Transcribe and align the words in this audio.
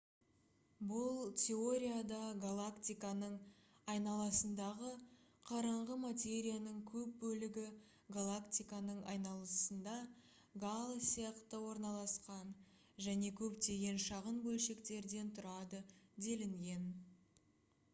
бұл 0.91 1.17
теорияда 1.39 2.19
галактиканың 2.45 3.35
айналасындағы 3.93 4.87
қараңғы 5.51 5.97
материяның 6.07 6.79
көп 6.93 7.13
бөлігі 7.25 7.67
галактиканың 8.17 9.03
айналасында 9.15 9.99
гало 10.65 10.97
сияқты 11.11 11.61
орналасқан 11.69 12.57
және 13.11 13.33
көптеген 13.45 14.03
шағын 14.09 14.43
бөлшектерден 14.49 15.33
тұрады 15.41 15.87
делінген 16.29 16.93